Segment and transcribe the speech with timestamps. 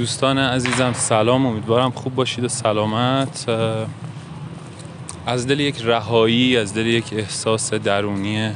[0.00, 1.46] دوستان عزیزم سلام.
[1.46, 3.46] امیدوارم خوب باشید و سلامت.
[5.26, 8.52] از دل یک رهایی از دل یک احساس درونی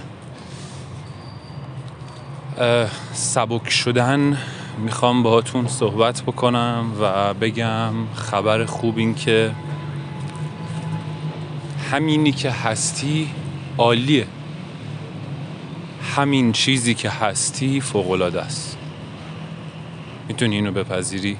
[3.12, 4.38] سبک شدن
[4.78, 9.50] می‌خوام باهاتون صحبت بکنم و بگم خبر خوب این که
[11.92, 13.30] همینی که هستی
[13.78, 14.26] عالیه.
[16.16, 18.78] همین چیزی که هستی فوقالعاده است.
[20.28, 21.36] می‌تونی اینو بپذیری؟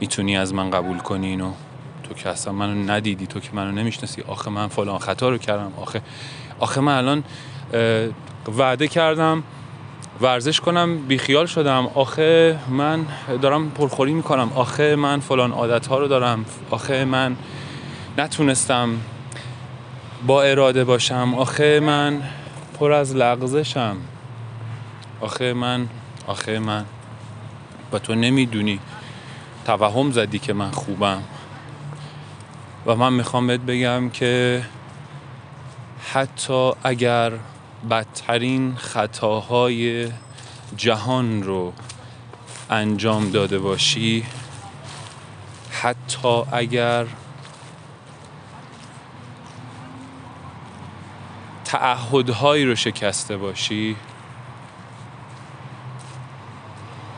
[0.00, 1.52] می‌تونی از من قبول کنی اینو؟
[2.02, 4.22] تو که اصلا منو ندیدی تو که منو نمی‌شناسی.
[4.22, 5.72] آخه من فلان خطا رو کردم.
[5.76, 6.02] آخه
[6.58, 7.24] آخه من الان
[8.58, 9.42] وعده کردم
[10.20, 11.86] ورزش کنم بیخیال شدم.
[11.94, 13.06] آخه من
[13.42, 14.52] دارم پرخوری می‌کنم.
[14.54, 16.44] آخه من فلان عادت ها رو دارم.
[16.70, 17.36] آخه من
[18.18, 18.88] نتونستم
[20.26, 21.34] با اراده باشم.
[21.36, 22.22] آخه من
[22.78, 23.96] پر از لغزشم.
[25.20, 25.88] آخه من
[26.26, 26.84] آخه من.
[27.92, 28.80] و تو نمی‌دونی.
[29.66, 31.22] توهم زدی که من خوبم.
[32.86, 34.62] و من می‌خوام بهت بگم که
[36.12, 37.32] حتی اگر
[37.90, 40.08] بدترین خطاهای
[40.76, 41.72] جهان رو
[42.70, 44.24] انجام داده باشی
[45.70, 47.06] حتی اگر
[51.64, 53.96] تعهدهایی رو شکسته باشی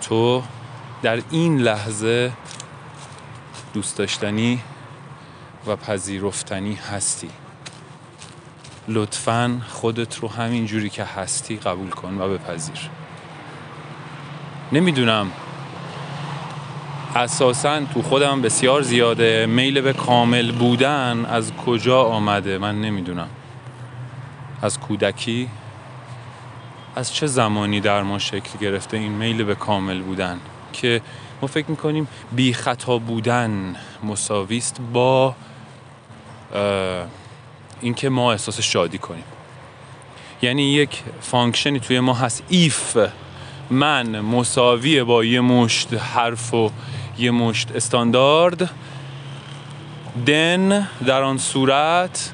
[0.01, 0.43] تو
[1.03, 2.33] در این لحظه
[3.75, 4.61] دوست داشتنی
[5.67, 7.29] و پذیرفتنی هستی.
[8.89, 12.91] لطفا خودت رو همین جوری که هستی قبول کن و بپذیر.
[14.73, 15.31] نمی‌دونم.
[17.15, 19.47] اساسا تو خودم بسیار زیاده.
[19.47, 23.29] میل به کامل بودن از کجا آمده؟ من نمی‌دونم.
[24.63, 25.49] از کودکی؟
[26.97, 30.41] از چه زمانی در ما شکل گرفته این میل به کامل بودن؟
[30.73, 31.01] که
[31.43, 35.35] ما فکر می‌کنیم بی خطا بودن مساویست با
[37.81, 39.25] اینکه ما احساس شادی کنیم.
[40.43, 42.43] یعنی یک function ی توی ما هست.
[42.49, 42.97] if
[43.71, 46.71] من مساوی با یه مشت حرف و
[47.19, 48.71] یه مشت استاندارد
[50.27, 52.33] دن در آن صورت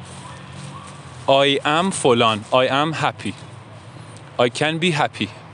[1.28, 3.32] I am فلان I am happy.
[4.38, 5.45] I can be happy.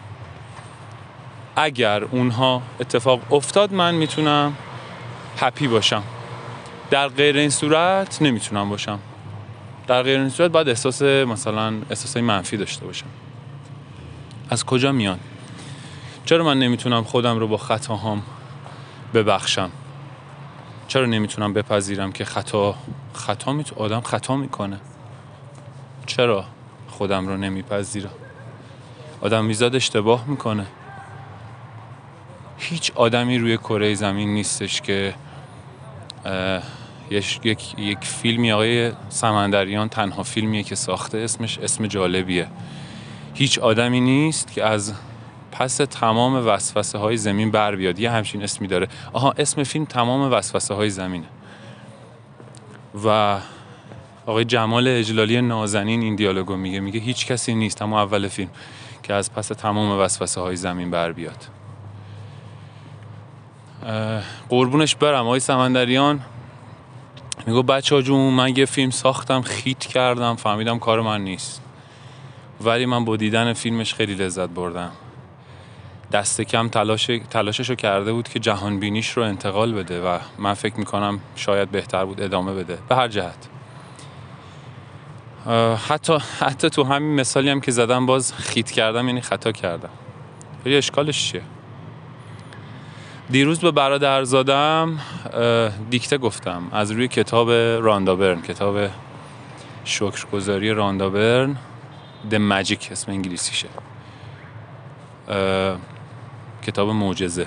[1.57, 4.57] اگر اونها اتفاق افتاد من می‌تونم
[5.39, 6.03] هپی باشم.
[6.91, 8.99] در غیر این صورت نمی‌تونم باشم.
[9.87, 13.07] در غیر این صورت باید احساس مثلا احساس منفی داشته باشم.
[14.51, 15.19] از کجا میان؟
[16.25, 18.23] چرا من نمی‌تونم خودم رو با خطاهام
[19.15, 19.71] ببخشم؟
[20.89, 22.75] چرا نمی‌تونم بپذیرم که خطا
[23.15, 24.81] خطا میتو آدم خطا می‌کنه؟
[26.07, 26.45] چرا
[26.89, 28.11] خودم رو نمیپذیرم؟
[29.21, 30.67] آدم میزاد اشتباه می‌کنه.
[32.63, 35.15] هیچ آدمی روی کره زمین نیستش که
[37.11, 42.49] یک, یک فیلمی آقای سمندریان تنها فیلمیه که ساخته اسمش اسم جالبیه.
[43.35, 44.95] هیچ آدمی نیست که از
[45.53, 47.99] پس تمام وسوسه های زمین بر بیاد.
[47.99, 48.89] یه همچین اسمی داره.
[49.13, 51.27] آها اسم فیلم تمام وسوسه های زمینه.
[53.05, 53.39] و
[54.27, 56.81] آقای جمال اجلالی نازنین این دیالوگو میگه.
[56.81, 58.51] میگه هیچ کسی نیست اما اول فیلم
[59.03, 61.62] که از پس تمام وسوسه های زمین بر بیاد.
[64.49, 66.21] قربونش برم آقای سمندریان.
[67.47, 71.63] میگو بچه جون من یه فیلم ساختم خیت کردم فهمیدم کار من نیست.
[72.61, 74.91] ولی من با دیدن فیلمش خیلی لذت بردم.
[76.13, 80.55] دست کم تلاش تلاشش رو کرده بود که جهان بینیش رو انتقال بده و من
[80.55, 83.49] فکر می‌کنم شاید بهتر بود ادامه بده به هر جهت.
[85.89, 89.91] حتی حتی تو همین مثالی هم که زدم باز خیت کردم یعنی خطا کردم.
[90.65, 91.43] ولی اشکالش چیه؟
[93.33, 94.99] دیروز به برادر زادم
[95.91, 96.63] دیکته گفتم.
[96.73, 98.91] از روی کتاب راندابرن کتاب
[99.85, 101.57] شکرگزاری راندابرن
[102.31, 103.69] د ماجیک اسم انگلیسیشه.
[106.67, 107.47] کتاب معجزه.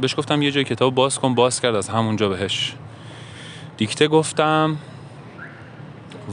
[0.00, 2.74] بهش گفتم یه جای کتاب باز کن باز کرد از همونجا بهش.
[3.76, 4.76] دیکته گفتم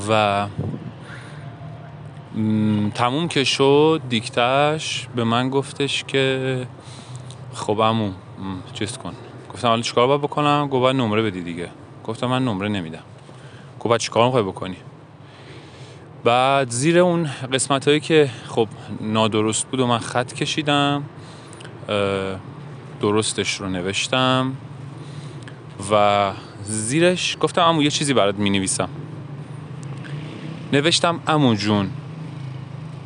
[0.09, 0.47] و
[2.95, 6.68] تموم که شد دیکتش به من گفتش که
[7.53, 8.11] خب امو
[8.73, 9.13] چیز کن.
[9.53, 11.69] گفتم حالا چیکار باید بکنم؟ گفت باید نمره بدی دیگه.
[12.03, 13.03] گفتم من نمره نمیدم.
[13.79, 14.77] گفت باید چیکار می‌خوای بکنی؟
[16.23, 18.67] بعد زیر اون قسمت هایی که خب
[19.01, 21.03] نادرست بود و من خط کشیدم
[23.01, 24.56] درستش رو نوشتم
[25.91, 26.31] و
[26.63, 28.89] زیرش گفتم امو یه چیزی برات می نویسم
[30.73, 31.89] نوشتم امو جون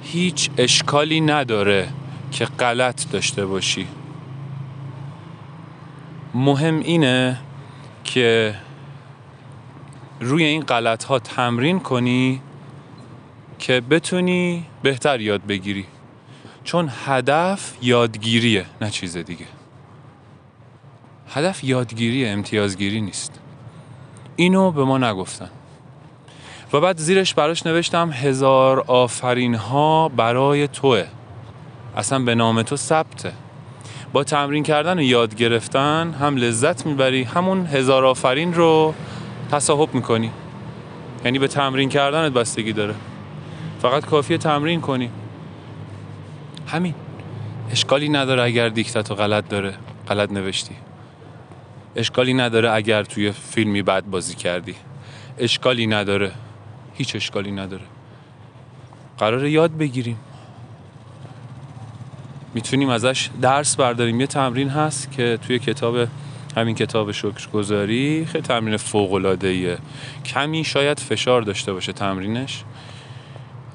[0.04, 1.88] هیچ اشکالی نداره
[2.32, 3.88] که غلط داشته باشی.
[6.38, 7.40] مهم اینه
[8.04, 8.56] که
[10.20, 12.42] روی این غلط ها تمرین کنی
[13.60, 15.86] که بتونی بهتر یاد بگیری.
[16.64, 19.46] چون هدف یادگیریه نه چیز دیگه.
[21.30, 23.40] هدف یادگیری امتیازگیری نیست.
[24.36, 25.50] اینو به ما نگفتن.
[26.74, 31.06] و بعد زیرش براش نوشتم هزار آفرین ها برای توه.
[31.96, 33.34] اصلا به نام تو ثبته.
[34.14, 38.94] با تمرین کردن و یاد گرفتن هم لذت می‌بری همون هزار آفرین رو
[39.52, 40.32] تصاحب می‌کنی.
[41.26, 42.96] یعنی به تمرین کردنت بستگی داره.
[43.82, 45.10] فقط کافیه تمرین کنی.
[46.68, 46.94] همین.
[47.72, 49.74] اشکالی نداره اگر دیکتاتو غلط داره
[50.08, 50.76] غلط نوشتی.
[51.96, 54.76] اشکالی نداره اگر توی فیلمی بد بازی کردی.
[55.38, 56.32] اشکالی نداره.
[56.94, 57.84] هیچ اشکالی نداره.
[59.18, 60.20] قرار یاد بگیریم.
[62.58, 64.20] می‌تونیم ازش درس برداریم.
[64.20, 66.08] یه تمرین هست که توی کتاب
[66.56, 69.78] همین کتاب شکرگزاری خیلی تمرین فوق العاده
[70.26, 72.64] کمی شاید فشار داشته باشه تمرینش.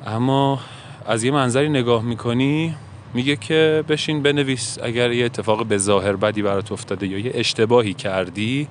[0.07, 0.61] اما
[1.07, 2.75] از یه منظری نگاه می‌کنی
[3.15, 7.95] میگه که بشین بنویس اگر یه اتفاق به ظاهر بدی برات افتاده یا یه اشتباهی
[7.95, 8.69] کردی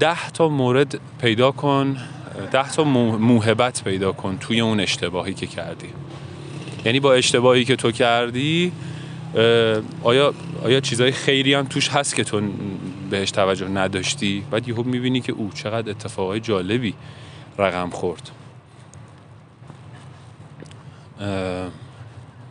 [0.00, 1.96] ده تا مورد پیدا کن
[2.52, 5.88] ده تا موهبت پیدا کن توی اون اشتباهی که کردی.
[6.84, 8.72] یعنی با اشتباهی که تو کردی
[10.02, 10.34] آیا
[10.64, 12.40] آیا چیزای خیری هم توش هست که تو
[13.10, 16.94] بهش توجه نداشتی؟ بعد یهو می‌بینی که او چقدر اتفاقای جالبی
[17.58, 18.30] رقم خورد.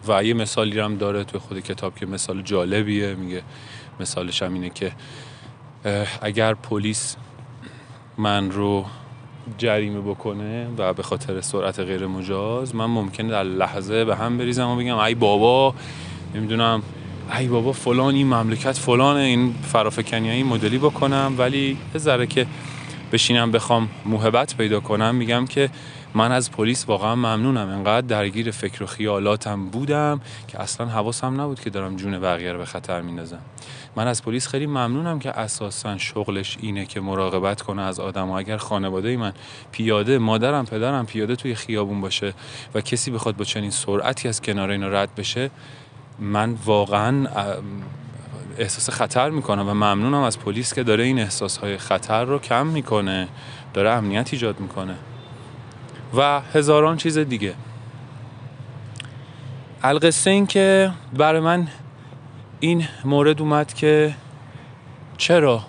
[0.07, 3.15] و یه مثالی هم داره توی خود کتاب که مثال جالبیه.
[3.15, 3.41] میگه
[3.99, 4.91] مثالش هم اینه که
[6.21, 7.15] اگر پلیس
[8.17, 8.85] من رو
[9.57, 14.67] جریمه بکنه و به خاطر سرعت غیر مجاز من ممکنه در لحظه به هم بریزم
[14.67, 15.75] و بگم ای بابا
[16.35, 16.83] نمی‌دونم.
[17.39, 21.35] ای بابا فلان این مملکت فلان این فرافکنی این مدلی بکنم.
[21.37, 22.47] ولی یه ذره که
[23.11, 25.69] بشینم بخوام موهبت پیدا کنم میگم که
[26.13, 27.69] من از پلیس واقعا ممنونم.
[27.69, 32.57] انقدر درگیر فکر و خیالاتم بودم که اصلا حواسم نبود که دارم جون بقیه رو
[32.57, 33.39] به خطر میندازم.
[33.95, 38.33] من از پلیس خیلی ممنونم که اساسا شغلش اینه که مراقبت کنه از آدم و
[38.33, 39.33] اگر خانواده من
[39.71, 42.33] پیاده مادرم پدرم پیاده توی خیابون باشه
[42.73, 45.49] و کسی بخواد با چنین سرعتی از کنار اینا رد بشه
[46.21, 47.27] من واقعا
[48.57, 53.27] احساس خطر می‌کنم و ممنونم از پلیس که داره این احساسهای خطر رو کم می‌کنه
[53.73, 54.95] داره امنیت ایجاد می‌کنه.
[56.17, 57.53] و هزاران چیز دیگه.
[59.83, 61.67] القصه این که برای من
[62.59, 64.15] این مورد اومد که
[65.17, 65.61] چرا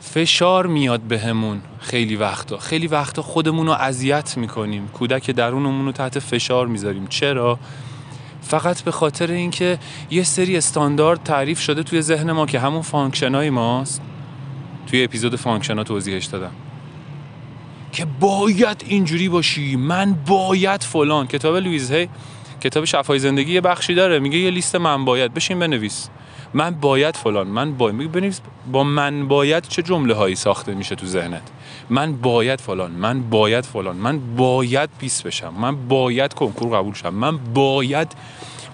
[0.00, 2.58] فشار میاد بهمون خیلی وقتا.
[2.58, 4.88] خیلی وقتا خودمون رو اذیت می‌کنیم.
[4.88, 7.06] کودک درونمون رو تحت فشار می‌ذاریم.
[7.06, 7.58] چرا؟
[8.44, 9.78] فقط به خاطر اینکه
[10.10, 14.02] یه سری استاندارد تعریف شده توی ذهن ما که همون function ای ماست.
[14.86, 16.50] توی اپیزود function ها توضیحش دادم.
[17.92, 21.26] که باید اینجوری باشی من باید فلان.
[21.26, 22.08] کتاب لویز هی
[22.60, 24.18] کتاب شفای زندگی یه بخشی داره.
[24.18, 25.34] میگه یه لیست من باید.
[25.34, 26.08] بشین بنویس.
[26.54, 28.40] من باید فلان من باید میگه بنویس
[28.72, 31.42] با من باید چه جمله هایی ساخته میشه تو ذهنت؟
[31.90, 37.14] من باید فلان من باید فلان من باید پیس بشم من باید کنکور قبول شم
[37.14, 38.12] من باید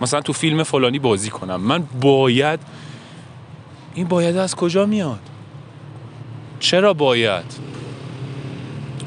[0.00, 2.60] مثلا تو فیلم فلانی بازی کنم من باید
[3.94, 5.20] این باید از کجا میاد؟
[6.60, 7.44] چرا باید؟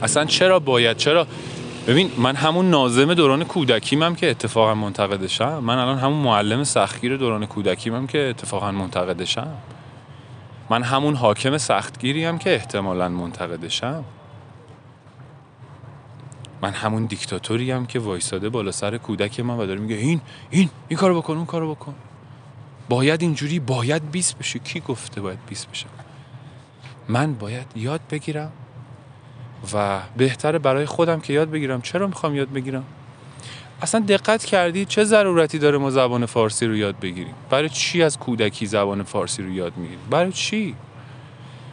[0.04, 1.28] اصلا چرا باید؟ چرا
[1.88, 5.60] ببین من همون نازم دوران کودکیمم که اتفاقا منتقدشم.
[5.60, 9.48] من الان همون معلم سختگیر دوران کودکیمم که اتفاقا منتقدشم.
[10.70, 14.04] من همون حاکم سختگیری هم که احتمالا منتقدشم.
[16.62, 20.70] من همون دیکتاتوری هم که وایساده بالا سر کودک من و داره میگه این این
[20.88, 21.96] این کارو بکن اون کارو بکن.
[22.90, 25.86] باید اینجوری باید بیس بشه کی گفته باید بیس بشه؟
[27.08, 28.52] من باید یاد بگیرم
[29.74, 31.82] و بهتره برای خودم که یاد بگیرم.
[31.82, 32.84] چرا می‌خوام یاد بگیرم؟
[33.82, 38.20] اصلا دقت کردی چه ضرورتی داره ما زبان فارسی رو یاد بگیریم؟ برای چی از
[38.20, 40.76] کودکی زبان فارسی رو یاد می‌گیریم؟ برای چی؟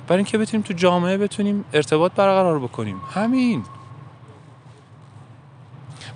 [0.09, 2.97] برای اینکه بتونیم تو جامعه بتونیم ارتباط برقرار بکنیم.
[3.15, 3.65] همین.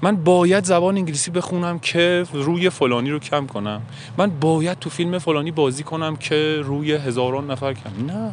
[0.02, 3.82] من باید زبان انگلیسی بخونم که روی فلانی رو کم کنم.
[4.18, 8.06] من باید تو فیلم فلانی بازی کنم که روی هزاران نفر کم.
[8.06, 8.32] نه.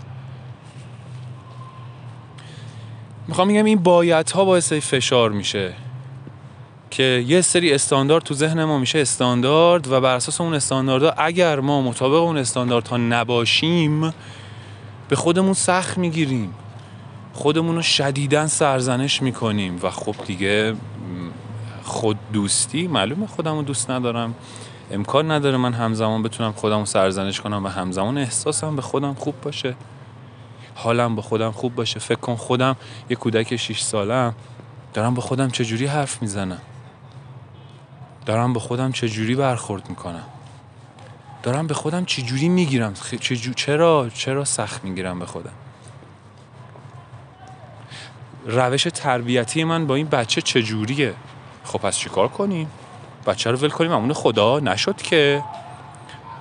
[3.32, 5.74] می‌خوام میگم این باید ها باعث فشار میشه
[6.90, 11.60] که یه سری استاندارد تو ذهن ما میشه استاندارد و بر اساس اون استانداردها اگر
[11.60, 14.14] ما مطابق اون استانداردها نباشیم
[15.10, 16.54] به خودمون سخت می‌گیریم.
[17.34, 20.74] خودمون رو شدیدن سرزنش می‌کنیم و خب دیگه
[21.84, 24.36] خود دوستی معلومه خودم رو دوست ندارم.
[24.92, 29.76] امکان نداره من همزمان بتونم خودم سرزنش کنم و همزمان احساسم به خودم خوب باشه.
[30.75, 32.75] حالم با خودم خوب باشه فکر کن خودم
[33.10, 34.36] یه کودک 6 سالم
[34.94, 36.62] دارم با خودم چجوری حرف می‌زنم؟
[38.25, 40.24] دارم با خودم چجوری برخورد می‌کنم؟
[41.44, 42.94] دارم به خودم چجوری می‌گیرم؟
[43.56, 45.54] چرا؟ چرا سخت می‌گیرم به خودم؟
[48.46, 51.13] روش تربیتی من با این بچه چجوریه؟
[51.63, 52.68] خب پس چیکار کنیم؟
[53.28, 55.44] بچه رو ول کنیم امون خدا نشد که.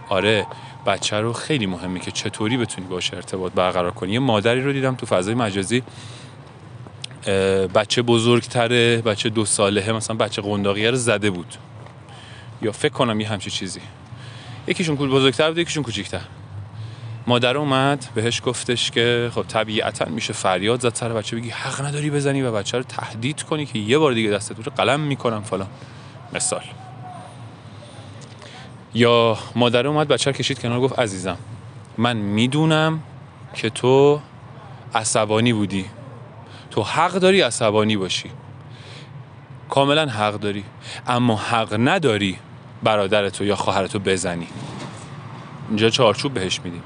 [0.09, 0.47] آره
[0.87, 4.13] بچه رو خیلی مهمه که چطوری بتونی باشه ارتباط برقرار کنی.
[4.13, 5.83] یه مادری رو دیدم تو فضای مجازی
[7.75, 11.55] بچه بزرگتره بچه دو ساله مثلا بچه قنداقیه رو زده بود.
[12.63, 13.81] یا فکر کنم یه همچی چیزی.
[14.67, 16.21] یکیشون بزرگتر بود یکیشون کوچیکتر.
[17.27, 22.11] مادر اومد بهش گفتش که خب طبیعتا میشه فریاد زد سر بچه بگی حق نداری
[22.11, 25.69] بزنی و بچه رو تهدید کنی که یه بار دیگه دستت رو قلم می‌کنم فلان.
[26.35, 26.63] مثال.
[28.95, 31.37] یا مادر اومد بچه کشید کنار گفت عزیزم
[31.99, 33.03] من می‌دونم
[33.55, 34.21] که تو
[34.95, 35.85] عصبانی بودی.
[36.71, 38.31] تو حق داری عصبانی باشی.
[39.69, 40.65] کاملا حق داری.
[41.07, 42.37] اما حق نداری
[42.83, 44.47] برادرتو یا خواهرتو بزنی.
[45.69, 46.83] اینجا چارچوب بهش میدیم.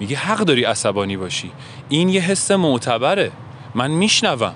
[0.00, 1.52] میگه حق داری عصبانی باشی.
[1.88, 3.30] این یه حس معتبره.
[3.74, 4.54] من میشنوم.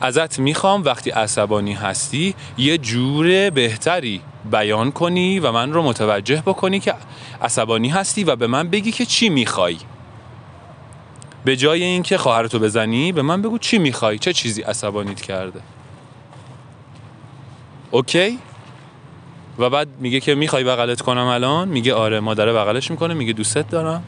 [0.00, 6.80] ازت می‌خوام وقتی عصبانی هستی یه جور بهتری بیان کنی و من رو متوجه بکنی
[6.80, 6.94] که
[7.42, 9.76] عصبانی هستی و به من بگی که چی می‌خوای.
[11.44, 15.60] به جای اینکه خواهرتو بزنی به من بگو چی می‌خوای چه چیزی عصبانیت کرده.
[17.90, 18.38] اوکی؟
[19.58, 23.68] و بعد میگه که می‌خوای بغلت کنم الان؟ میگه آره مادره بغلش می‌کنه میگه دوستت
[23.70, 24.02] دارم.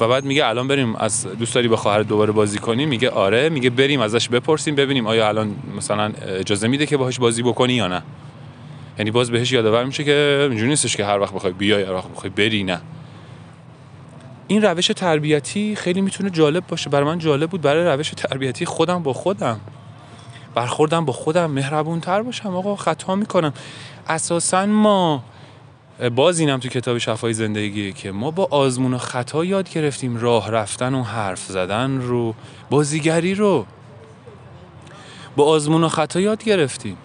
[0.00, 3.48] و بعد میگه الان بریم از دوست داری با خواهر دوباره بازی کنیم میگه آره.
[3.48, 7.88] میگه بریم ازش بپرسیم ببینیم آیا الان مثلا اجازه میده که باهاش بازی بکنی یا
[7.88, 8.02] نه.
[8.98, 12.08] یعنی باز بهش یادآور میشه که اینجوری نیستش که هر وقت بخوای بیای هر وقت
[12.08, 12.80] بخوای بری نه.
[14.46, 16.90] این روش تربیتی خیلی می‌تونه جالب باشه.
[16.90, 17.60] برای من جالب بود.
[17.60, 19.60] برای روش تربیتی خودم با خودم.
[20.54, 21.50] برخوردم با خودم.
[21.50, 22.56] مهربون تر باشم.
[22.56, 23.52] آقا خطا می‌کنم.
[24.08, 25.24] اساسا ما
[26.14, 30.50] باز اینم تو کتاب شفای زندگی که ما با آزمون و خطا یاد گرفتیم راه
[30.50, 32.34] رفتن و حرف زدن رو
[32.70, 33.66] بازیگری رو.
[35.36, 36.96] با آزمون و خطا یاد گرفتیم.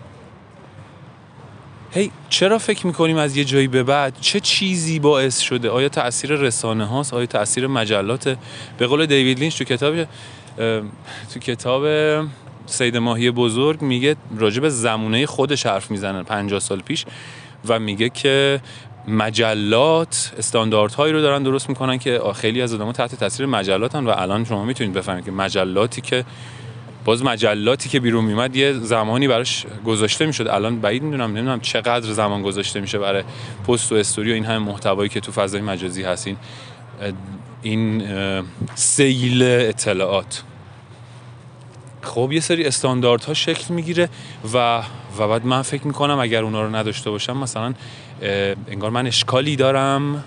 [1.92, 6.32] هی چرا فکر می‌کنیم از یه جایی به بعد چه چیزی باعث شده؟ آیا تاثیر
[6.32, 8.38] رسانه هاست؟ آیا تاثیر مجلات
[8.78, 10.04] به قول دیوید لینچ تو کتاب
[11.34, 11.86] تو کتاب
[12.66, 17.06] سید ماهی بزرگ میگه راجع به زمونه خودش حرف می‌زنه 50 سال پیش.
[17.68, 18.62] و میگه که
[19.08, 24.46] مجلات استانداردهایی رو دارن درست می‌کنن که خیلی از آدم‌ها تحت تاثیر مجلاتن و الان
[24.46, 26.26] شما می‌تونید بفهمید که مجلاتی که
[27.06, 30.48] باز مجلاتی که بیرون میمد یه زمانی براش گذاشته می‌شد.
[30.48, 33.24] الان بعید می‌دونم نمی‌دونم چقدر زمان گذاشته میشه برای
[33.68, 36.38] پست و استوری و این همه محتوایی که تو فضای مجازی هستین.
[37.62, 38.04] این
[38.76, 40.44] سیل اطلاعات.
[42.04, 44.10] خب یه سری استانداردها شکل می‌گیره
[44.54, 44.84] و
[45.18, 47.74] و بعد من فکر می‌کنم اگر اونا رو نداشته باشم مثلا
[48.68, 50.24] انگار من اشکالی دارم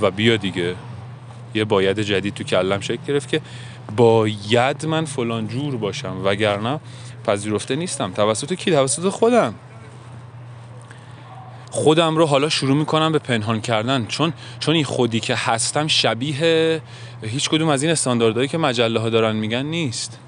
[0.00, 0.74] و بیا دیگه.
[1.54, 3.40] یه باید جدید تو کلم شکل گرفت که
[3.96, 6.80] باید من فلان جور باشم وگرنه
[7.24, 8.12] پذیرفته نیستم.
[8.12, 9.54] توسط کی؟ توسط خودم.
[11.70, 14.06] خودم رو حالا شروع می‌کنم به پنهان کردن.
[14.06, 16.82] چون چون این خودی که هستم شبیه
[17.22, 20.18] هیچ کدوم از این استانداردهایی که مجله ها دارن میگن نیست.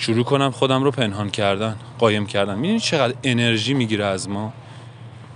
[0.00, 2.54] شروع کنم خودم رو پنهان کردن قایم کردن.
[2.54, 4.52] می‌دونید چقدر انرژی می‌گیره از ما؟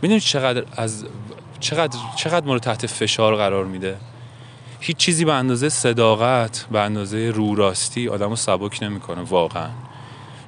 [0.03, 1.07] می‌دونید چقدر از
[1.61, 3.97] چقدر چقدر ما رو تحت فشار قرار میده؟
[4.81, 9.69] هیچ چیزی به اندازه صداقت به اندازه رو راستی آدمو سبک نمی‌کنه واقعا.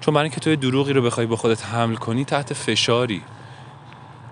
[0.00, 3.22] چون برای اینکه توی دروغی رو بخوای به خودت حمل کنی تحت فشاری.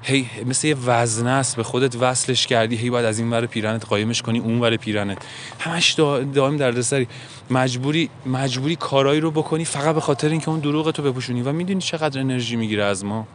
[0.02, 3.86] هی مثل یه وزنه است به خودت وصلش کردی هی باید از این ور پیرنت
[3.86, 5.18] قایمش کنی اون ور پیرنت.
[5.58, 5.92] همش
[6.34, 7.08] دائم دردسری.
[7.50, 11.42] مجبوری مجبوری کارایی رو بکنی فقط به خاطر اینکه اون دروغ تو بپوشونی.
[11.42, 13.26] و می‌دونی چقدر انرژی می‌گیره از ما.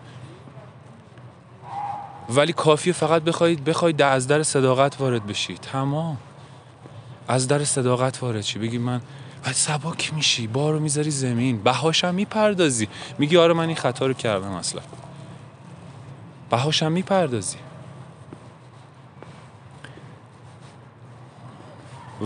[2.29, 5.53] ولی کافیه فقط بخواید بخواید از در صداقت وارد بشی.
[5.53, 6.17] تمام.
[7.27, 8.59] از در صداقت وارد شی.
[8.59, 9.01] بگی من
[9.43, 11.63] بعد سبک میشی بارو می‌ذاری زمین.
[11.63, 12.87] بهاشم می‌پردازی.
[13.17, 14.81] میگی آره من این خطا رو کردم اصلا.
[16.49, 17.57] بهاشم می‌پردازی.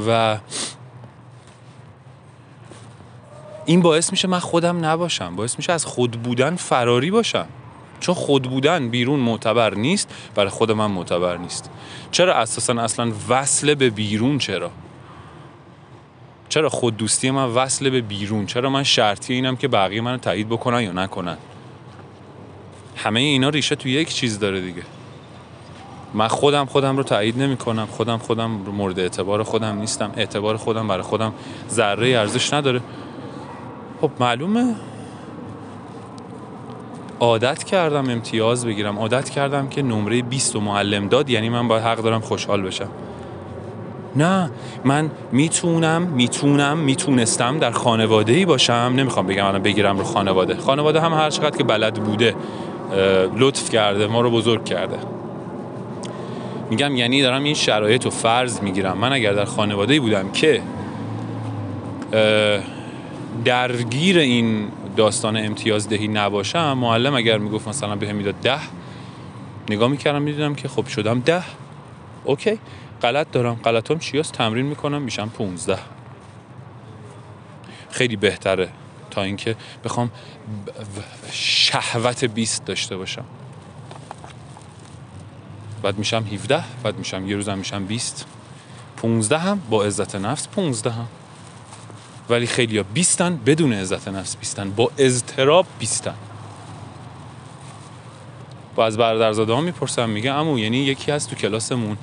[0.08, 0.38] و
[3.66, 5.36] این باعث میشه من خودم نباشم.
[5.36, 7.48] باعث میشه از خود بودن فراری باشم.
[8.00, 11.70] چون خود بودن بیرون معتبر نیست برای خود من معتبر نیست.
[12.12, 14.72] چرا اساسا اصلا وصل به بیرون چرا؟
[16.50, 20.50] چرا خود دوستی من وصل به بیرون؟ چرا من شرطی اینم که بقیه منو تایید
[20.50, 21.38] بکنن یا نکنن؟
[22.96, 24.82] همه اینا ریشه تو یک چیز داره دیگه.
[26.14, 30.12] من خودم خودم رو تایید نمی کنم خودم خودم رو مورد اعتبار خودم نیستم.
[30.18, 31.34] اعتبار خودم برای خودم
[31.70, 32.82] ذره ارزش نداره.
[34.02, 34.76] خب معلومه.
[37.20, 39.00] عادت کردم امتیاز بگیرم.
[39.00, 42.90] عادت کردم که نمره 20 و معلم داد یعنی من باید حق دارم خوشحال بشم.
[44.16, 44.52] نه
[44.84, 48.94] من می‌تونم می‌تونم می‌تونستم در خانواده ای باشم.
[48.96, 50.56] نمی‌خوام بگم الان بگیرم رو خانواده.
[50.56, 52.36] خانواده هم هر چقدر که بلد بوده
[53.38, 54.98] لطف کرده ما رو بزرگ کرده.
[56.70, 58.98] میگم یعنی دارم این شرایط رو فرض می‌گیرم.
[58.98, 60.62] من اگر در خانواده بودم که
[63.46, 64.68] درگیر این
[64.98, 68.60] داستان امتیازدهی نباشم معلم اگر می‌گفت مثلا به می‌داد ده
[69.70, 71.44] نگاه می‌کردم می‌دیدم که خب شدم ده.
[72.24, 72.60] اوکی.
[73.02, 73.60] غلط دارم.
[73.64, 75.78] غلطام چی تمرین می‌کنم میشم 15
[77.90, 78.70] خیلی بهتره.
[79.12, 80.12] تا اینکه بخوام
[81.32, 83.26] شهوت 20 داشته باشم.
[85.84, 88.26] بعد میشم 17 بعد میشم یه روزم میشم 20
[88.98, 91.08] 15 هم با عزت نفس 15 هم.
[92.30, 96.16] ولی خیلی ها بیستن بدون عزت نفس بیستن با اضطراب بیستن.
[98.76, 101.98] با از برادرزاده ها می‌پرسم میگه امو یعنی یکی از تو کلاسمون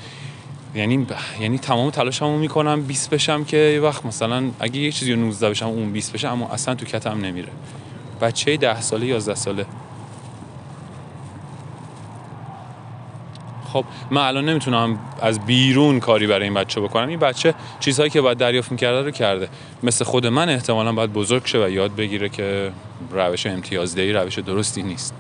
[0.75, 1.07] یعنی
[1.41, 5.67] یعنی تمام تلاشمو می‌کنم 20 بشم که یه وقت مثلا اگه یه چیزی 19 بشم
[5.67, 7.49] اون 20 بشه اما اصلا تو کتم نمیره.
[8.21, 9.67] بچه 10 ساله 11 ساله.
[13.73, 17.09] خب من الان نمی‌تونم از بیرون کاری برای این بچه بکنم.
[17.09, 19.49] این بچه چیزهایی که باید دریافت می‌کرده رو کرده.
[19.83, 22.73] مثل خود من احتمالا باید بزرگ شه و یاد بگیره که
[23.11, 25.15] روش امتیازدهی روش درستی نیست.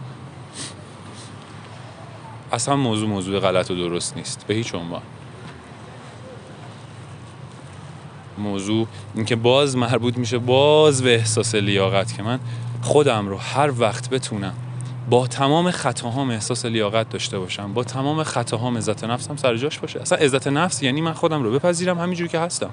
[2.52, 4.44] اصلا موضوع موضوع غلط و درست نیست.
[4.46, 5.02] به هیچ عنوان.
[8.38, 12.38] موضوع اینکه باز مربوط میشه باز به احساس لیاقت که من
[12.82, 14.54] خودم رو هر وقت بتونم
[15.10, 20.00] با تمام خطاهام احساس لیاقت داشته باشم با تمام خطاهام عزت نفسم سر جاش باشه.
[20.00, 22.70] اصلا عزت نفس یعنی من خودم رو بپذیرم همینجور که هستم.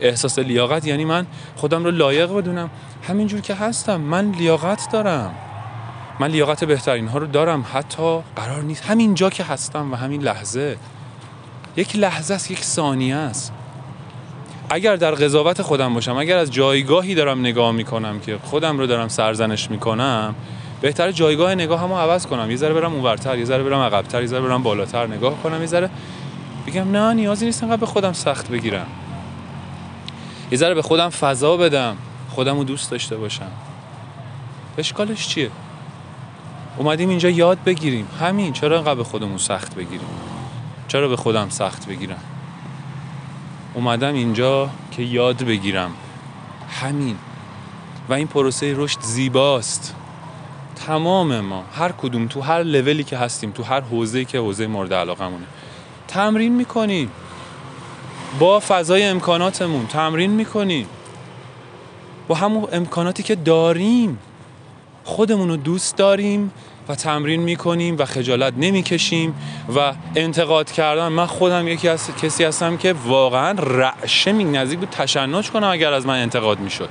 [0.00, 2.70] احساس لیاقت یعنی من خودم رو لایق بدونم
[3.02, 4.00] همینجور که هستم.
[4.00, 5.34] من لیاقت دارم.
[6.20, 7.64] من لیاقت بهترین ها رو دارم.
[7.72, 8.84] حتی قرار نیست.
[8.84, 10.76] همین جا که هستم و همین لحظه.
[11.76, 13.52] یک لحظه است یک ثانیه است.
[14.70, 19.08] اگر در قضاوت خودم باشم اگر از جایگاهی دارم نگاه می‌کنم که خودم رو دارم
[19.08, 20.34] سرزنش می‌کنم
[20.80, 22.50] بهتر جایگاه نگاه هم عوض کنم.
[22.50, 25.66] یه ذره برم اونورتر یه ذره برم عقبتر یه ذره برم بالاتر نگاه کنم یه
[25.66, 25.90] ذره
[26.66, 28.86] بگم نه نیازی نیست انقدر به خودم سخت بگیرم.
[30.50, 31.96] یه ذره به خودم فضا بدم
[32.30, 33.50] خودم رو دوست داشته باشم.
[34.78, 35.50] اشکالش چیه؟
[36.76, 38.06] اومدیم اینجا یاد بگیریم.
[38.20, 40.08] همین چرا انقدر به خودمون سخت بگیریم؟
[40.88, 42.20] چرا به خودم سخت بگیرم؟
[43.74, 45.90] اومدم اینجا که یاد بگیرم.
[46.68, 47.16] همین.
[48.08, 49.94] و این پروسه رشد زیباست.
[50.86, 54.94] تمام ما هر کدوم تو هر لولی که هستیم تو هر حوزه‌ای که حوزه مورد
[54.94, 55.44] علاقمونه
[56.08, 57.10] تمرین می‌کنیم
[58.38, 60.86] با فضای امکاناتمون تمرین می‌کنیم
[62.28, 64.18] با همون امکاناتی که داریم
[65.04, 66.50] خودمون رو دوست داریم.
[66.88, 69.34] و تمرین می‌کنیم و خجالت نمی‌کشیم
[69.76, 71.08] و انتقاد کردن.
[71.08, 75.92] من خودم یکی از کسی هستم که واقعا رعشه می نزدیک بود تشنج کنم اگر
[75.92, 76.88] از من انتقاد می‌شد.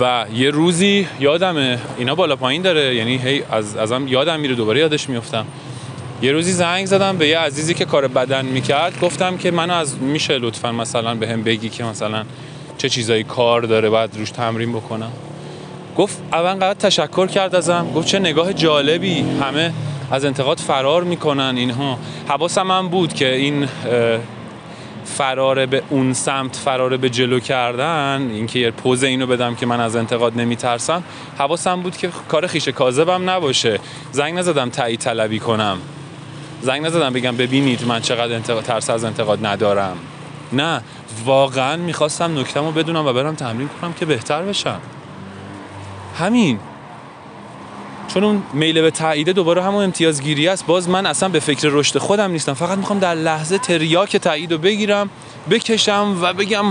[0.00, 1.78] و یه روزی یادمه.
[1.98, 2.94] اینا بالا پایین داره.
[2.94, 4.54] یعنی هی از ازم یادم میره.
[4.54, 5.46] دوباره یادش میفتم
[6.22, 9.00] یه روزی زنگ زدم به یه عزیزی که کار بدن می‌کرد.
[9.00, 12.24] گفتم که منو از میشه لطفا مثلا به هم بگی که مثلا
[12.78, 13.90] چه چیزایی کار داره.
[13.90, 15.12] بعد روش تمرین بکنم.
[16.00, 19.72] گفت اول قرار تشکر کرد ازم گفت چه نگاه جالبی همه
[20.10, 21.98] از انتقاد فرار می‌کنن اینها.
[22.28, 23.68] حواسم هم بود که این
[25.04, 29.80] فرار به اون سمت فرار به جلو کردن اینکه یه پوز اینو بدم که من
[29.80, 31.02] از انتقاد نمیترسم
[31.38, 33.80] حواسم بود که کار خیش کاذبم نباشه.
[34.12, 35.78] زنگ نزدم تایید طلبی کنم.
[36.62, 39.96] زنگ نزدم بگم ببینید من چقدر انتقاد ترس از انتقاد ندارم.
[40.52, 40.80] نه
[41.24, 44.80] واقعا می‌خواستم نکتم بدونم و برم تمرین کنم که بهتر بشم.
[46.20, 46.60] همین.
[48.08, 51.98] چون اون میل به تایید دوباره همون امتیازگیری است باز من اصلا به فکر رشد
[51.98, 52.54] خودم نیستم.
[52.54, 55.10] فقط می‌خوام در لحظه تریاک تایید رو بگیرم
[55.50, 56.64] بکشم و بگم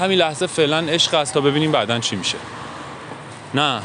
[0.00, 2.38] همین لحظه فعلا عشق است تا ببینیم بعدا چی میشه.
[3.54, 3.80] نه.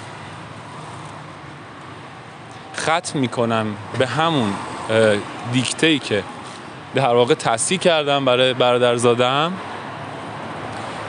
[2.78, 3.66] ختم می‌کنم
[4.00, 4.54] به همون
[5.54, 6.24] دیکته ای که
[6.96, 9.54] در واقع تصحیح کردم برای برادرزادم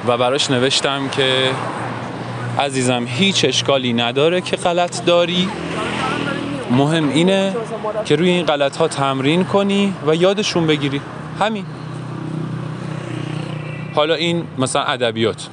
[0.06, 1.50] و براش نوشتم که
[2.58, 5.48] عزیزم هیچ اشکالی نداره که غلط داری.
[6.70, 7.56] مهم اینه
[8.04, 11.00] که روی این غلط ها تمرین کنی و یادشون بگیری.
[11.40, 11.64] همین.
[13.94, 15.48] حالا این مثلا ادبیات.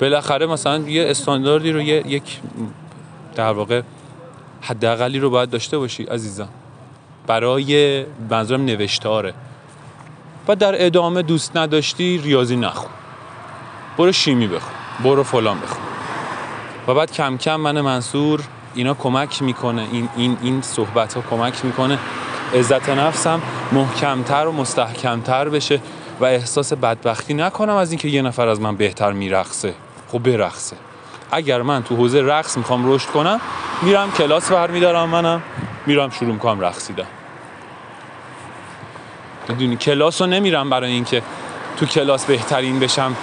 [0.00, 2.40] بالاخره مثلا یه استانداردی رو یک
[3.34, 3.82] در واقع
[4.60, 6.48] حداقلی رو باید داشته باشی عزیزم.
[7.26, 9.34] برای منظورم نوشتاره.
[10.48, 12.90] و در ادامه دوست نداشتی ریاضی نخون.
[13.98, 14.72] برو شیمی بخون.
[15.04, 15.91] برو فلان بخون.
[16.88, 18.40] و بعد کم کم من منصور
[18.74, 19.86] اینا کمک می‌کنه.
[19.92, 21.98] این این این صحبت ها کمک می‌کنه.
[22.54, 23.42] عزت نفسم
[23.72, 25.80] محکمتر و مستحکمتر بشه
[26.20, 29.74] و احساس بدبختی نکنم از اینکه یه نفر از من بهتر میرقصه.
[30.08, 30.76] خب برقصه.
[31.30, 33.40] اگر من تو حوزه رقص می‌خوام رشد کنم
[33.82, 35.42] میرم کلاس برمیدارم منم.
[35.86, 37.06] میرم شروع می‌کنم رقصیدن.
[39.48, 41.22] می‌دونی کلاس رو نمیرم برای اینکه
[41.76, 43.16] تو کلاس بهترین بشم.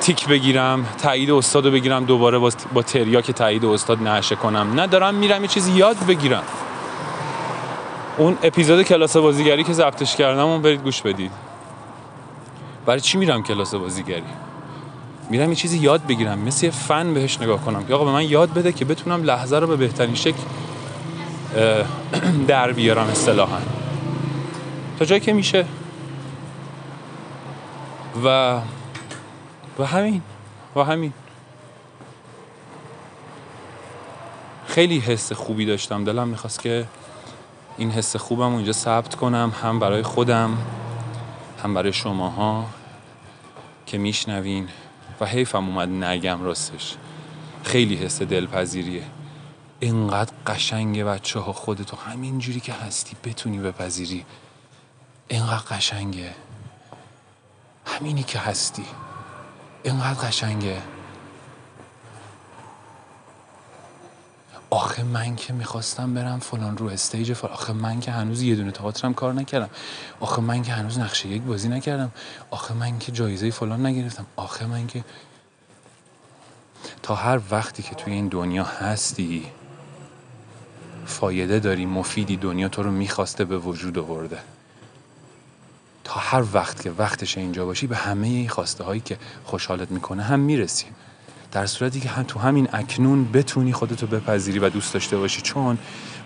[0.00, 4.72] تیک بگیرم تایید استاد رو بگیرم دوباره با, با تریاک تایید استاد نشه کنم.
[4.74, 6.42] نه دارم میرم یه چیزی یاد بگیرم.
[8.18, 11.30] اون اپیزود کلاس بازیگری که ضبطش کردم اون برید گوش بدید.
[12.86, 14.22] برای چی میرم کلاس بازیگری؟
[15.30, 17.84] میرم یه چیزی یاد بگیرم مثل یه فن بهش نگاه کنم.
[17.84, 20.42] که آقا به من یاد بده که بتونم لحظه رو به بهترین شکل
[22.48, 23.58] در بیارم اصطلاحا.
[24.98, 25.66] تا جایی که میشه.
[28.24, 28.58] و
[29.78, 30.22] و همین
[30.76, 31.12] و همین.
[34.66, 36.04] خیلی حس خوبی داشتم.
[36.04, 36.86] دلم می‌خواست که
[37.76, 40.58] این حس خوبم اونجا ثبت کنم هم برای خودم
[41.62, 42.66] هم برای شماها
[43.86, 44.68] که میشنوین.
[45.20, 46.96] و حیفم اومد نگم راستش.
[47.64, 49.02] خیلی حس دلپذیریه.
[49.80, 54.24] اینقدر قشنگه بچه ها خودتو همین جوری که هستی بتونی بپذیری.
[55.28, 56.34] اینقدر قشنگه.
[57.86, 58.84] همینی که هستی.
[59.84, 60.82] اینقدر قشنگه.
[64.70, 67.52] آخه من که می‌خواستم برم فلان رو استیج فلان.
[67.52, 69.70] آخه من که هنوز یه دونه تئاترم کار نکردم.
[70.20, 72.12] آخه من که هنوز نقشه یک بازی نکردم.
[72.50, 74.26] آخه من که جایزه فلان نگرفتم.
[74.36, 75.04] آخه من که
[77.02, 79.46] تا هر وقتی که توی این دنیا هستی
[81.06, 84.38] فایده داری مفیدی دنیا تو رو می‌خواسته به وجود آورده.
[86.04, 90.22] تا هر وقت که وقتش اینجا باشی به همه این خواسته هایی که خوشحالت می‌کنه
[90.22, 90.86] هم می‌رسی.
[91.52, 95.78] در صورتی که هم تو همین اکنون بتونی خودتو بپذیری و دوست داشته باشی چون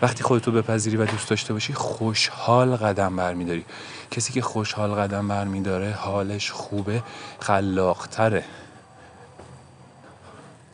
[0.02, 3.64] وقتی خودتو بپذیری و دوست داشته باشی خوشحال قدم برمیداری.
[4.10, 7.02] کسی که خوشحال قدم برمیداره حالش خوبه
[7.40, 8.44] خلاقتره.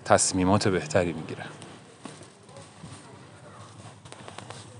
[0.04, 1.44] تصمیمات بهتری می‌گیره.